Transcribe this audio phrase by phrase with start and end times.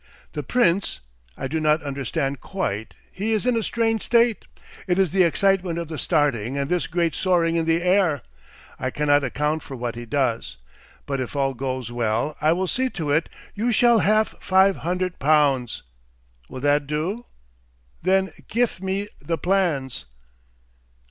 [0.33, 0.99] The Prince
[1.37, 4.45] I do not understand quite, he is in a strange state.
[4.87, 8.23] It is the excitement of the starting and this great soaring in the air.
[8.79, 10.57] I cannot account for what he does.
[11.05, 15.19] But if all goes well I will see to it you shall haf five hundert
[15.19, 15.83] poundts.
[16.49, 17.27] Will that do?
[18.01, 20.05] Then gif me the plans."